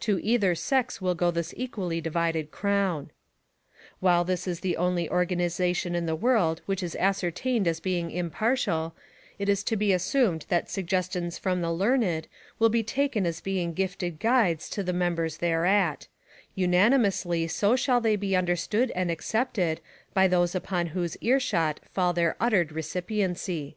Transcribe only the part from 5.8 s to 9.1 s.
in the world which is ascertained as bemg impartial,